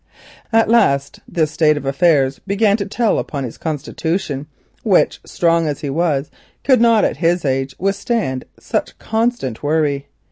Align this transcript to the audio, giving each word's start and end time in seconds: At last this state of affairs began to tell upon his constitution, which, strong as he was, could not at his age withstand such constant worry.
At 0.51 0.67
last 0.67 1.19
this 1.27 1.51
state 1.51 1.77
of 1.77 1.85
affairs 1.85 2.39
began 2.47 2.75
to 2.77 2.87
tell 2.87 3.19
upon 3.19 3.43
his 3.43 3.59
constitution, 3.59 4.47
which, 4.81 5.21
strong 5.27 5.67
as 5.67 5.81
he 5.81 5.91
was, 5.91 6.31
could 6.63 6.81
not 6.81 7.05
at 7.05 7.17
his 7.17 7.45
age 7.45 7.75
withstand 7.77 8.45
such 8.57 8.97
constant 8.97 9.61
worry. 9.61 10.07